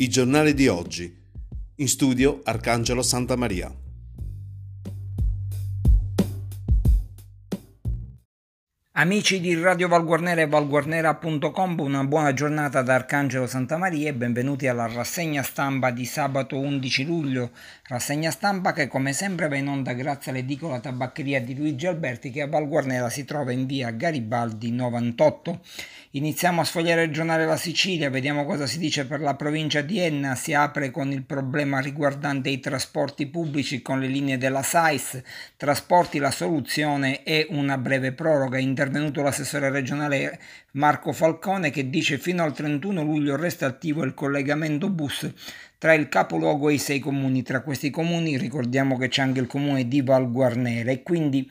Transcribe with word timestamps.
I 0.00 0.08
giornali 0.08 0.54
di 0.54 0.68
oggi. 0.68 1.12
In 1.78 1.88
studio 1.88 2.40
Arcangelo 2.44 3.02
Santa 3.02 3.34
Maria. 3.34 3.87
Amici 9.00 9.38
di 9.38 9.54
Radio 9.54 9.86
Valguarnera 9.86 10.40
e 10.40 10.48
valguarnera.com, 10.48 11.78
una 11.78 12.02
buona 12.02 12.32
giornata 12.32 12.82
da 12.82 12.94
Arcangelo 12.96 13.46
Santa 13.46 13.76
Maria 13.76 14.08
e 14.08 14.12
benvenuti 14.12 14.66
alla 14.66 14.88
rassegna 14.92 15.44
stampa 15.44 15.92
di 15.92 16.04
sabato 16.04 16.58
11 16.58 17.04
luglio. 17.04 17.50
Rassegna 17.86 18.32
stampa 18.32 18.72
che 18.72 18.88
come 18.88 19.12
sempre 19.12 19.46
va 19.46 19.54
in 19.54 19.68
onda 19.68 19.92
grazie 19.92 20.32
all'edicola 20.32 20.80
tabaccheria 20.80 21.40
di 21.40 21.54
Luigi 21.54 21.86
Alberti 21.86 22.32
che 22.32 22.42
a 22.42 22.48
Valguarnera 22.48 23.08
si 23.08 23.24
trova 23.24 23.52
in 23.52 23.66
via 23.66 23.92
Garibaldi 23.92 24.72
98. 24.72 25.60
Iniziamo 26.12 26.62
a 26.62 26.64
sfogliare 26.64 27.04
il 27.04 27.12
giornale 27.12 27.44
La 27.44 27.58
Sicilia, 27.58 28.10
vediamo 28.10 28.46
cosa 28.46 28.66
si 28.66 28.78
dice 28.78 29.06
per 29.06 29.20
la 29.20 29.34
provincia 29.34 29.82
di 29.82 30.00
Enna, 30.00 30.34
si 30.34 30.54
apre 30.54 30.90
con 30.90 31.12
il 31.12 31.22
problema 31.22 31.80
riguardante 31.80 32.48
i 32.48 32.58
trasporti 32.60 33.26
pubblici 33.26 33.82
con 33.82 34.00
le 34.00 34.06
linee 34.06 34.38
della 34.38 34.62
SAIS, 34.62 35.22
trasporti 35.56 36.18
la 36.18 36.30
soluzione 36.30 37.22
e 37.22 37.46
una 37.50 37.76
breve 37.76 38.12
proroga, 38.12 38.56
è 38.56 38.62
intervenuto 38.88 39.22
l'assessore 39.22 39.70
regionale 39.70 40.38
Marco 40.72 41.12
Falcone 41.12 41.70
che 41.70 41.88
dice 41.88 42.18
fino 42.18 42.42
al 42.42 42.54
31 42.54 43.02
luglio 43.02 43.36
resta 43.36 43.66
attivo 43.66 44.02
il 44.02 44.14
collegamento 44.14 44.88
bus 44.88 45.30
tra 45.78 45.92
il 45.92 46.08
capoluogo 46.08 46.70
e 46.70 46.74
i 46.74 46.78
sei 46.78 46.98
comuni, 46.98 47.42
tra 47.42 47.60
questi 47.60 47.90
comuni 47.90 48.36
ricordiamo 48.36 48.96
che 48.96 49.08
c'è 49.08 49.22
anche 49.22 49.38
il 49.38 49.46
comune 49.46 49.86
di 49.86 50.02
Val 50.02 50.28
Guarnera. 50.28 50.90
E 50.90 51.04
quindi 51.04 51.48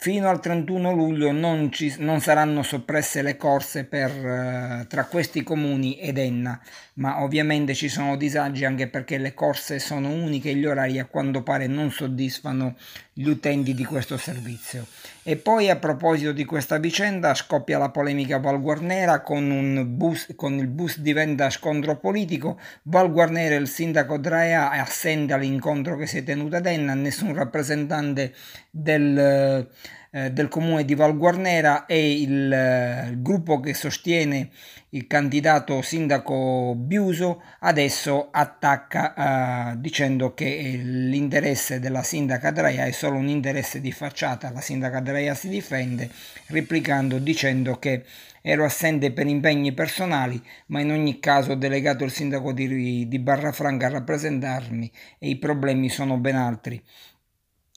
Fino 0.00 0.28
al 0.28 0.38
31 0.38 0.92
luglio 0.92 1.32
non, 1.32 1.72
ci, 1.72 1.92
non 1.98 2.20
saranno 2.20 2.62
soppresse 2.62 3.20
le 3.20 3.36
corse 3.36 3.82
per, 3.82 4.10
eh, 4.10 4.86
tra 4.88 5.06
questi 5.06 5.42
comuni 5.42 5.98
ed 5.98 6.18
Enna, 6.18 6.60
ma 6.94 7.20
ovviamente 7.20 7.74
ci 7.74 7.88
sono 7.88 8.16
disagi 8.16 8.64
anche 8.64 8.86
perché 8.86 9.18
le 9.18 9.34
corse 9.34 9.80
sono 9.80 10.10
uniche 10.10 10.50
e 10.50 10.54
gli 10.54 10.66
orari 10.66 11.00
a 11.00 11.06
quanto 11.06 11.42
pare 11.42 11.66
non 11.66 11.90
soddisfano 11.90 12.76
gli 13.12 13.28
utenti 13.28 13.74
di 13.74 13.84
questo 13.84 14.16
servizio. 14.16 14.86
E 15.24 15.36
poi 15.36 15.68
a 15.68 15.74
proposito 15.76 16.30
di 16.30 16.44
questa 16.44 16.78
vicenda 16.78 17.34
scoppia 17.34 17.76
la 17.76 17.90
polemica 17.90 18.38
Valguarnera 18.38 19.20
con, 19.20 19.84
bus, 19.88 20.32
con 20.36 20.54
il 20.54 20.68
bus 20.68 21.00
diventa 21.00 21.50
scontro 21.50 21.96
politico, 21.96 22.60
Valguarnera 22.84 23.56
il 23.56 23.66
sindaco 23.66 24.16
Draea 24.16 24.70
è 24.70 24.78
assente 24.78 25.32
all'incontro 25.32 25.96
che 25.96 26.06
si 26.06 26.18
è 26.18 26.22
tenuto 26.22 26.54
ad 26.54 26.66
Enna, 26.66 26.94
nessun 26.94 27.34
rappresentante 27.34 28.32
del 28.70 29.68
eh, 30.10 30.30
del 30.32 30.48
comune 30.48 30.84
di 30.84 30.94
Val 30.94 31.16
Guarnera 31.16 31.84
e 31.84 32.20
il, 32.20 32.50
eh, 32.50 33.08
il, 33.10 33.20
gruppo 33.20 33.60
che 33.60 33.74
sostiene 33.74 34.50
il 34.90 35.06
candidato 35.06 35.82
sindaco 35.82 36.74
Biuso 36.74 37.42
adesso 37.60 38.28
attacca 38.30 39.72
eh, 39.72 39.80
dicendo 39.80 40.32
che 40.32 40.80
l'interesse 40.82 41.78
della 41.78 42.02
sindaca 42.02 42.50
Draia 42.50 42.86
è 42.86 42.90
solo 42.90 43.18
un 43.18 43.28
interesse 43.28 43.82
di 43.82 43.92
facciata, 43.92 44.50
la 44.50 44.62
sindaca 44.62 45.00
Draia 45.00 45.34
si 45.34 45.50
difende 45.50 46.08
replicando 46.46 47.18
dicendo 47.18 47.78
che 47.78 48.04
ero 48.40 48.64
assente 48.64 49.12
per 49.12 49.26
impegni 49.26 49.72
personali, 49.72 50.42
ma 50.68 50.80
in 50.80 50.90
ogni 50.90 51.20
caso 51.20 51.52
ho 51.52 51.54
delegato 51.54 52.04
il 52.04 52.10
sindaco 52.10 52.52
di, 52.54 53.06
di 53.06 53.18
Barrafranca 53.18 53.86
a 53.86 53.90
rappresentarmi 53.90 54.90
e 55.18 55.28
i 55.28 55.36
problemi 55.36 55.90
sono 55.90 56.16
ben 56.16 56.36
altri. 56.36 56.82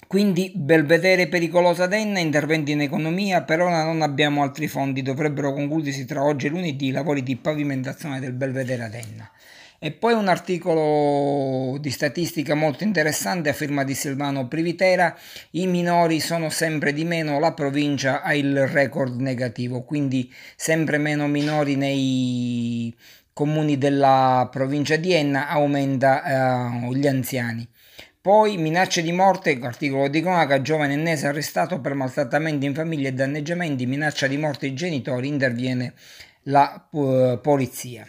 Quindi 0.07 0.51
Belvedere 0.53 1.27
pericolosa 1.27 1.87
Denna, 1.87 2.19
interventi 2.19 2.71
in 2.71 2.81
economia, 2.81 3.43
per 3.43 3.61
ora 3.61 3.83
non 3.83 4.01
abbiamo 4.01 4.43
altri 4.43 4.67
fondi, 4.67 5.01
dovrebbero 5.01 5.53
concludersi 5.53 6.05
tra 6.05 6.23
oggi 6.23 6.47
e 6.47 6.49
lunedì 6.49 6.87
i 6.87 6.91
lavori 6.91 7.23
di 7.23 7.37
pavimentazione 7.37 8.19
del 8.19 8.33
Belvedere 8.33 8.89
Denna. 8.89 9.31
E 9.83 9.91
poi 9.91 10.13
un 10.13 10.27
articolo 10.27 11.79
di 11.79 11.89
statistica 11.89 12.53
molto 12.53 12.83
interessante 12.83 13.49
a 13.49 13.53
firma 13.53 13.83
di 13.83 13.95
Silvano 13.95 14.47
Privitera, 14.47 15.17
i 15.51 15.65
minori 15.65 16.19
sono 16.19 16.51
sempre 16.51 16.93
di 16.93 17.03
meno, 17.03 17.39
la 17.39 17.53
provincia 17.53 18.21
ha 18.21 18.35
il 18.35 18.67
record 18.67 19.19
negativo, 19.19 19.81
quindi 19.81 20.31
sempre 20.55 20.99
meno 20.99 21.27
minori 21.27 21.77
nei 21.77 22.95
comuni 23.33 23.79
della 23.79 24.47
provincia 24.51 24.97
di 24.97 25.13
Enna, 25.13 25.47
aumenta 25.47 26.25
eh, 26.25 26.93
gli 26.93 27.07
anziani. 27.07 27.67
Poi 28.21 28.57
minacce 28.57 29.01
di 29.01 29.11
morte, 29.11 29.57
articolo 29.59 30.07
di 30.07 30.21
cronaca, 30.21 30.61
giovane 30.61 30.93
ennese 30.93 31.25
arrestato 31.25 31.79
per 31.79 31.95
maltrattamenti 31.95 32.67
in 32.67 32.75
famiglia 32.75 33.07
e 33.07 33.13
danneggiamenti, 33.13 33.87
minaccia 33.87 34.27
di 34.27 34.37
morte 34.37 34.67
ai 34.67 34.75
genitori, 34.75 35.27
interviene 35.27 35.93
la 36.43 36.87
uh, 36.91 37.39
polizia. 37.41 38.07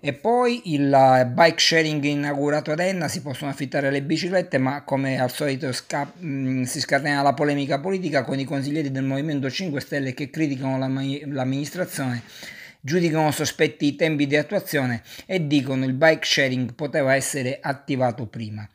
E 0.00 0.14
poi 0.14 0.74
il 0.74 0.90
uh, 0.92 1.24
bike 1.30 1.60
sharing 1.60 2.02
inaugurato 2.02 2.72
ad 2.72 2.80
Enna, 2.80 3.06
si 3.06 3.22
possono 3.22 3.52
affittare 3.52 3.92
le 3.92 4.02
biciclette, 4.02 4.58
ma 4.58 4.82
come 4.82 5.20
al 5.20 5.30
solito 5.30 5.70
sca- 5.70 6.10
mh, 6.12 6.26
mm, 6.26 6.62
si 6.64 6.80
scatena 6.80 7.22
la 7.22 7.32
polemica 7.32 7.78
politica 7.78 8.24
con 8.24 8.40
i 8.40 8.44
consiglieri 8.44 8.90
del 8.90 9.04
Movimento 9.04 9.48
5 9.48 9.80
Stelle 9.80 10.12
che 10.12 10.28
criticano 10.28 10.76
la, 10.76 10.88
l'amministrazione 10.88 12.20
giudicano 12.84 13.30
sospetti 13.30 13.86
i 13.86 13.94
tempi 13.94 14.26
di 14.26 14.34
attuazione 14.34 15.02
e 15.24 15.46
dicono 15.46 15.84
il 15.84 15.92
bike 15.92 16.24
sharing 16.24 16.74
poteva 16.74 17.14
essere 17.14 17.60
attivato 17.62 18.26
prima. 18.26 18.68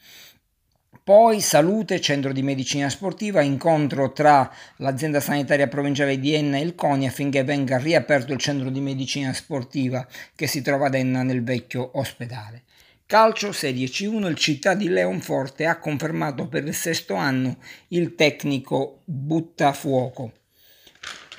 Poi 1.08 1.40
salute, 1.40 2.02
centro 2.02 2.34
di 2.34 2.44
medicina 2.44 2.90
sportiva, 2.90 3.40
incontro 3.40 4.12
tra 4.12 4.54
l'azienda 4.80 5.22
sanitaria 5.22 5.70
provinciale 5.70 6.20
di 6.20 6.34
Enna 6.34 6.58
e 6.58 6.64
il 6.64 6.76
CONI 6.76 7.08
affinché 7.08 7.46
venga 7.46 7.78
riaperto 7.78 8.34
il 8.34 8.40
centro 8.40 8.70
di 8.70 8.82
medicina 8.82 9.32
sportiva 9.32 10.06
che 10.36 10.48
si 10.48 10.62
trova 10.62 10.88
ad 10.88 10.96
Enna 10.96 11.24
nel 11.24 11.46
vecchio 11.46 11.92
ospedale. 11.94 12.64
Calcio 13.06 13.54
Serie 13.54 13.88
C1, 13.88 14.28
il 14.28 14.36
Città 14.36 14.74
di 14.74 14.90
Leonforte 14.90 15.66
ha 15.66 15.80
confermato 15.80 16.50
per 16.50 16.66
il 16.66 16.74
sesto 16.74 17.14
anno 17.14 17.56
il 17.88 18.14
tecnico 18.14 19.04
Buttafuoco. 19.06 20.34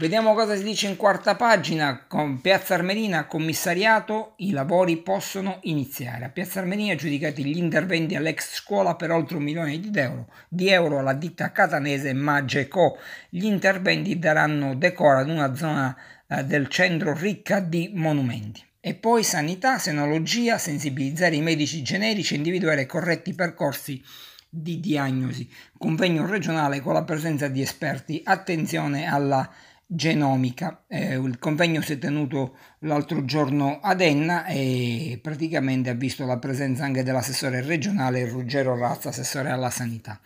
Vediamo 0.00 0.32
cosa 0.34 0.54
si 0.54 0.62
dice 0.62 0.86
in 0.86 0.94
quarta 0.94 1.34
pagina. 1.34 2.04
Con 2.06 2.40
Piazza 2.40 2.74
Armerina, 2.74 3.26
commissariato, 3.26 4.34
i 4.36 4.52
lavori 4.52 4.96
possono 4.98 5.58
iniziare. 5.62 6.24
A 6.24 6.28
Piazza 6.28 6.60
Armerina 6.60 6.94
giudicati 6.94 7.44
gli 7.44 7.56
interventi 7.56 8.14
all'ex 8.14 8.54
scuola 8.54 8.94
per 8.94 9.10
oltre 9.10 9.38
un 9.38 9.42
milione 9.42 9.80
di 9.80 9.90
euro, 9.98 10.28
di 10.48 10.68
euro 10.68 11.00
alla 11.00 11.14
ditta 11.14 11.50
catanese 11.50 12.12
Mageco. 12.12 12.96
Gli 13.28 13.44
interventi 13.44 14.20
daranno 14.20 14.76
decoro 14.76 15.18
ad 15.18 15.30
una 15.30 15.56
zona 15.56 15.96
eh, 16.28 16.44
del 16.44 16.68
centro 16.68 17.12
ricca 17.12 17.58
di 17.58 17.90
monumenti. 17.92 18.64
E 18.78 18.94
poi 18.94 19.24
sanità, 19.24 19.78
senologia, 19.78 20.58
sensibilizzare 20.58 21.34
i 21.34 21.42
medici 21.42 21.82
generici, 21.82 22.36
individuare 22.36 22.86
corretti 22.86 23.34
percorsi 23.34 24.00
di 24.48 24.78
diagnosi. 24.78 25.50
Convegno 25.76 26.24
regionale 26.24 26.80
con 26.80 26.92
la 26.92 27.02
presenza 27.02 27.48
di 27.48 27.60
esperti. 27.60 28.20
Attenzione 28.24 29.06
alla 29.06 29.50
genomica. 29.90 30.84
Eh, 30.86 31.14
il 31.16 31.38
convegno 31.38 31.80
si 31.80 31.94
è 31.94 31.98
tenuto 31.98 32.56
l'altro 32.80 33.24
giorno 33.24 33.80
ad 33.80 34.02
Enna 34.02 34.44
e 34.44 35.18
praticamente 35.22 35.88
ha 35.88 35.94
visto 35.94 36.26
la 36.26 36.38
presenza 36.38 36.84
anche 36.84 37.02
dell'assessore 37.02 37.62
regionale 37.62 38.28
Ruggero 38.28 38.76
Razza, 38.76 39.08
assessore 39.08 39.50
alla 39.50 39.70
sanità. 39.70 40.20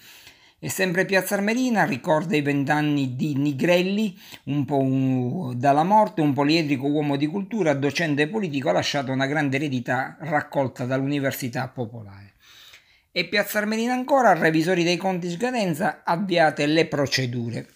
E 0.65 0.69
sempre 0.69 1.05
Piazza 1.05 1.34
Armerina 1.34 1.84
ricorda 1.84 2.37
i 2.37 2.41
vent'anni 2.41 3.17
di 3.17 3.34
Nigrelli, 3.37 4.17
un 4.45 4.65
po' 4.65 4.78
un, 4.78 5.59
dalla 5.59 5.83
morte, 5.83 6.21
un 6.21 6.33
poliedrico 6.33 6.87
uomo 6.87 7.17
di 7.17 7.27
cultura, 7.27 7.75
docente 7.75 8.28
politico, 8.28 8.69
ha 8.69 8.72
lasciato 8.72 9.11
una 9.11 9.27
grande 9.27 9.56
eredità 9.56 10.17
raccolta 10.21 10.84
dall'Università 10.84 11.67
Popolare. 11.67 12.34
E 13.11 13.27
Piazza 13.27 13.59
Armerina 13.59 13.93
ancora, 13.93 14.34
revisori 14.34 14.84
dei 14.84 14.97
conti 14.97 15.31
scadenza, 15.31 16.03
avviate 16.05 16.67
le 16.67 16.87
procedure. 16.87 17.67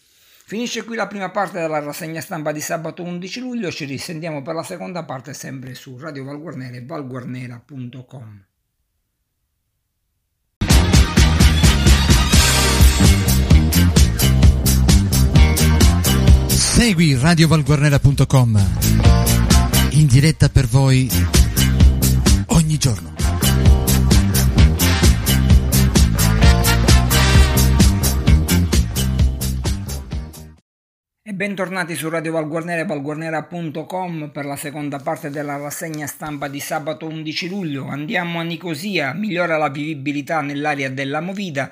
Finisce 0.48 0.84
qui 0.84 0.94
la 0.94 1.08
prima 1.08 1.28
parte 1.30 1.58
della 1.58 1.80
rassegna 1.80 2.20
stampa 2.20 2.52
di 2.52 2.60
sabato 2.60 3.02
11 3.02 3.40
luglio, 3.40 3.72
ci 3.72 3.84
risentiamo 3.84 4.42
per 4.42 4.54
la 4.54 4.62
seconda 4.62 5.02
parte 5.02 5.34
sempre 5.34 5.74
su 5.74 5.98
Radio 5.98 6.22
Valguarnera 6.22 6.76
e 6.76 6.84
valguarnera.com. 6.84 8.44
Segui 16.46 17.18
radiovalguarnera.com 17.18 18.68
in 19.90 20.06
diretta 20.06 20.48
per 20.48 20.66
voi 20.68 21.10
ogni 22.46 22.76
giorno. 22.78 23.15
Bentornati 31.36 31.94
su 31.94 32.08
Radio 32.08 32.32
Valguarnera 32.32 32.80
e 32.80 32.86
valguarnera.com 32.86 34.30
per 34.32 34.46
la 34.46 34.56
seconda 34.56 34.96
parte 34.96 35.28
della 35.28 35.58
rassegna 35.58 36.06
stampa 36.06 36.48
di 36.48 36.60
sabato 36.60 37.06
11 37.06 37.48
luglio. 37.50 37.88
Andiamo 37.88 38.40
a 38.40 38.42
Nicosia, 38.42 39.12
migliora 39.12 39.58
la 39.58 39.68
vivibilità 39.68 40.40
nell'area 40.40 40.88
della 40.88 41.20
Movida. 41.20 41.70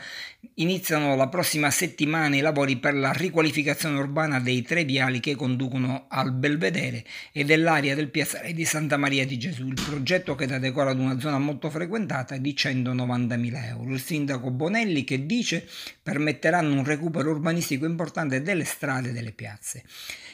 Iniziano 0.56 1.16
la 1.16 1.28
prossima 1.28 1.70
settimana 1.70 2.36
i 2.36 2.40
lavori 2.40 2.76
per 2.76 2.94
la 2.94 3.12
riqualificazione 3.12 3.98
urbana 3.98 4.38
dei 4.38 4.60
tre 4.60 4.84
viali 4.84 5.18
che 5.18 5.34
conducono 5.34 6.04
al 6.08 6.32
Belvedere 6.32 7.02
e 7.32 7.44
dell'area 7.44 7.94
del 7.94 8.10
piazzale 8.10 8.52
di 8.52 8.66
Santa 8.66 8.98
Maria 8.98 9.24
di 9.24 9.38
Gesù. 9.38 9.66
Il 9.66 9.80
progetto 9.82 10.34
che 10.34 10.44
dà 10.44 10.58
decoro 10.58 10.90
ad 10.90 10.98
una 10.98 11.18
zona 11.18 11.38
molto 11.38 11.70
frequentata 11.70 12.34
è 12.34 12.38
di 12.38 12.52
190.000 12.52 13.64
euro. 13.68 13.94
Il 13.94 14.00
sindaco 14.00 14.50
Bonelli 14.50 15.04
che 15.04 15.24
dice 15.24 15.66
permetteranno 16.04 16.74
un 16.74 16.84
recupero 16.84 17.30
urbanistico 17.30 17.86
importante 17.86 18.42
delle 18.42 18.64
strade 18.64 19.08
e 19.08 19.12
delle 19.12 19.32
piazze. 19.32 19.82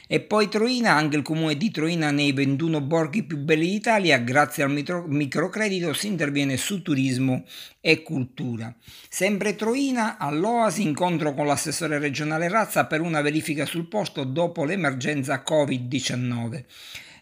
E 0.05 0.19
poi 0.19 0.49
Troina, 0.49 0.93
anche 0.93 1.15
il 1.15 1.23
comune 1.23 1.55
di 1.55 1.71
Troina 1.71 2.11
nei 2.11 2.33
21 2.33 2.81
borghi 2.81 3.23
più 3.23 3.37
belli 3.37 3.69
d'Italia, 3.69 4.17
grazie 4.17 4.63
al 4.63 4.69
micro, 4.69 5.05
microcredito 5.07 5.93
si 5.93 6.07
interviene 6.07 6.57
su 6.57 6.81
turismo 6.81 7.45
e 7.79 8.03
cultura. 8.03 8.75
Sempre 9.07 9.55
Troina, 9.55 10.17
all'Oasi, 10.17 10.81
incontro 10.81 11.33
con 11.33 11.47
l'assessore 11.47 11.97
regionale 11.99 12.49
Razza 12.49 12.85
per 12.87 12.99
una 12.99 13.21
verifica 13.21 13.65
sul 13.65 13.87
posto 13.87 14.25
dopo 14.25 14.65
l'emergenza 14.65 15.41
Covid-19. 15.47 16.65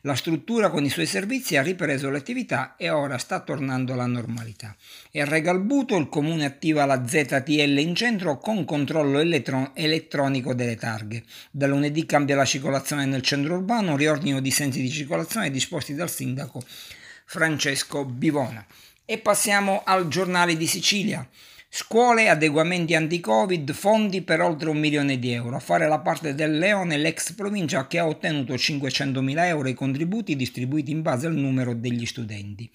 La 0.04 0.16
struttura 0.16 0.70
con 0.70 0.86
i 0.86 0.90
suoi 0.90 1.06
servizi 1.06 1.58
ha 1.58 1.62
ripreso 1.62 2.10
l'attività 2.10 2.76
e 2.78 2.90
ora 2.90 3.18
sta 3.18 3.42
tornando 3.42 3.92
alla 3.92 4.06
normalità. 4.06 4.74
E 5.12 5.20
a 5.20 5.26
Regalbuto 5.26 5.98
il 5.98 6.08
comune 6.08 6.46
attiva 6.46 6.86
la 6.86 7.06
ZTL 7.06 7.78
in 7.80 7.96
centro 7.96 8.38
con 8.38 8.64
controllo 8.64 9.20
elettron- 9.20 9.72
elettronico 9.74 10.54
delle 10.54 10.78
targhe. 10.78 11.24
Da 11.52 11.68
lunedì 11.68 12.06
cambia 12.06 12.38
la 12.38 12.46
circolazione 12.46 13.06
nel 13.06 13.24
centro 13.24 13.56
urbano, 13.56 13.98
riordino 13.98 14.40
di 14.40 14.52
sensi 14.52 14.80
di 14.82 14.90
circolazione 14.90 15.52
disposti 15.52 15.94
dal 15.94 16.10
sindaco 16.10 16.62
Francesco 17.26 18.06
Bivona. 18.06 18.66
E 19.04 19.18
passiamo 19.18 19.82
al 19.84 20.08
giornale 20.08 20.56
di 20.56 20.66
Sicilia. 20.66 21.28
Scuole, 21.72 22.30
adeguamenti 22.30 22.96
anti-Covid, 22.96 23.74
fondi 23.74 24.24
per 24.24 24.42
oltre 24.42 24.70
un 24.70 24.80
milione 24.80 25.20
di 25.20 25.32
euro. 25.32 25.56
A 25.56 25.60
fare 25.60 25.88
la 25.88 26.00
parte 26.00 26.34
del 26.34 26.58
Leone 26.58 26.98
l'ex 26.98 27.34
provincia 27.34 27.86
che 27.86 28.00
ha 28.00 28.08
ottenuto 28.08 28.56
500.000 28.56 29.46
euro 29.46 29.70
i 29.70 29.76
contributi 29.76 30.36
distribuiti 30.36 30.90
in 30.90 31.04
base 31.04 31.28
al 31.28 31.36
numero 31.36 31.76
degli 31.76 32.08
studenti. 32.08 32.68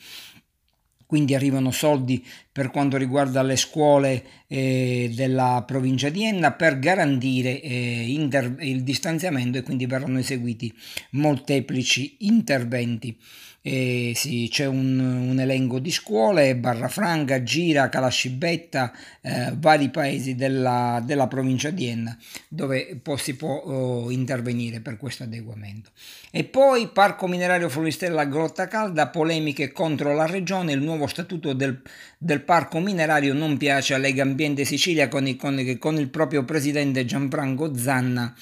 Quindi 1.06 1.35
arrivano 1.35 1.73
soldi 1.73 2.25
per 2.52 2.70
quanto 2.70 2.96
riguarda 2.96 3.43
le 3.43 3.56
scuole 3.56 4.25
eh, 4.46 5.11
della 5.12 5.64
provincia 5.67 6.08
di 6.08 6.25
Enna 6.25 6.52
per 6.52 6.79
garantire 6.79 7.61
eh, 7.61 8.05
inter- 8.08 8.62
il 8.62 8.85
distanziamento 8.85 9.58
e 9.58 9.62
quindi 9.62 9.87
verranno 9.87 10.20
eseguiti 10.20 10.73
molteplici 11.11 12.17
interventi 12.20 13.19
eh, 13.66 14.12
sì, 14.14 14.46
c'è 14.50 14.66
un, 14.66 14.99
un, 14.99 15.40
elenco 15.40 15.78
di 15.78 15.90
scuole, 15.90 16.55
Barrafranca, 16.55 17.43
Gira, 17.43 17.88
Calascibetta, 17.88 18.93
eh, 19.22 19.55
vari 19.56 19.88
paesi 19.88 20.34
della, 20.34 21.02
della, 21.02 21.26
provincia 21.28 21.70
di 21.70 21.87
Enna 21.87 22.14
dove 22.46 22.99
poi 23.02 23.16
si 23.16 23.37
può 23.37 23.55
oh, 23.55 24.11
intervenire 24.11 24.81
per 24.81 24.99
questo 24.99 25.22
adeguamento. 25.22 25.93
E 26.31 26.44
poi 26.44 26.88
Parco 26.88 27.26
Minerario 27.26 27.70
Floristella 27.70 28.26
Grotta 28.26 28.69
Calda, 28.69 29.08
polemiche 29.08 29.72
contro 29.72 30.12
la 30.12 30.26
regione, 30.26 30.72
il 30.72 30.82
nuovo 30.82 31.06
statuto 31.06 31.55
del, 31.55 31.81
del 32.19 32.43
Parco 32.43 32.81
Minerario 32.81 33.32
non 33.32 33.56
piace 33.56 33.94
a 33.94 33.99
Lega 33.99 34.25
Ambiente 34.25 34.67
Sicilia 34.67 35.08
con 35.08 35.26
il, 35.26 35.37
con, 35.37 35.76
con 35.78 35.96
il 35.96 36.10
proprio 36.10 36.44
presidente 36.44 37.06
Gianfranco 37.06 37.75
Zanna 37.75 38.34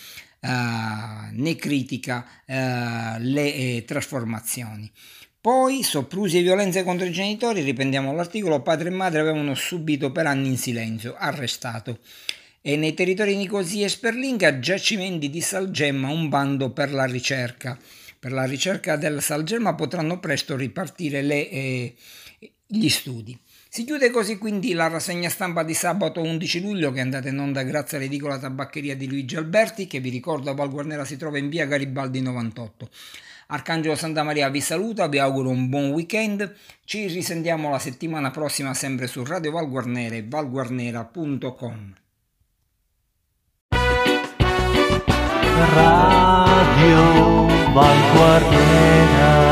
uh, 0.42 0.48
ne 1.30 1.56
critica 1.56 2.26
uh, 2.46 2.52
le 3.18 3.54
eh, 3.54 3.84
trasformazioni. 3.86 4.90
Poi, 5.40 5.82
soprusi 5.82 6.38
e 6.38 6.42
violenze 6.42 6.84
contro 6.84 7.04
i 7.04 7.10
genitori, 7.10 7.62
riprendiamo 7.62 8.12
l'articolo, 8.12 8.62
padre 8.62 8.90
e 8.90 8.92
madre 8.92 9.20
avevano 9.20 9.54
subito 9.54 10.12
per 10.12 10.26
anni 10.26 10.48
in 10.48 10.56
silenzio, 10.56 11.16
arrestato. 11.16 11.98
E 12.60 12.76
nei 12.76 12.94
territori 12.94 13.34
Nicosia 13.34 13.86
e 13.86 13.88
Sperlinga, 13.88 14.60
giacimenti 14.60 15.30
di 15.30 15.40
Salgemma, 15.40 16.10
un 16.10 16.28
bando 16.28 16.70
per 16.70 16.92
la 16.92 17.06
ricerca. 17.06 17.76
Per 18.20 18.30
la 18.30 18.44
ricerca 18.44 18.94
del 18.94 19.20
Salgemma 19.20 19.74
potranno 19.74 20.20
presto 20.20 20.54
ripartire 20.54 21.22
le, 21.22 21.50
eh, 21.50 21.94
gli 22.64 22.88
studi. 22.88 23.36
Si 23.74 23.84
chiude 23.84 24.10
così 24.10 24.36
quindi 24.36 24.74
la 24.74 24.88
rassegna 24.88 25.30
stampa 25.30 25.62
di 25.62 25.72
sabato 25.72 26.20
11 26.20 26.60
luglio 26.60 26.92
che 26.92 26.98
è 26.98 27.00
andata 27.00 27.30
in 27.30 27.38
onda 27.38 27.62
grazie 27.62 27.96
all'edicola 27.96 28.38
tabaccheria 28.38 28.94
di 28.94 29.08
Luigi 29.08 29.36
Alberti 29.36 29.86
che 29.86 29.98
vi 29.98 30.10
ricordo 30.10 30.50
a 30.50 30.54
Valguarnera 30.54 31.06
si 31.06 31.16
trova 31.16 31.38
in 31.38 31.48
via 31.48 31.64
Garibaldi 31.64 32.20
98. 32.20 32.90
Arcangelo 33.46 33.94
Santa 33.94 34.24
Maria 34.24 34.50
vi 34.50 34.60
saluta, 34.60 35.08
vi 35.08 35.18
auguro 35.18 35.48
un 35.48 35.70
buon 35.70 35.88
weekend, 35.92 36.54
ci 36.84 37.06
risentiamo 37.06 37.70
la 37.70 37.78
settimana 37.78 38.30
prossima 38.30 38.74
sempre 38.74 39.06
su 39.06 39.24
Radio 39.24 39.52
Valguarnera 39.52 40.16
e 40.16 40.26
valguarnera.com. 40.28 41.94
Radio 45.74 47.72
Valguarnera 47.72 49.51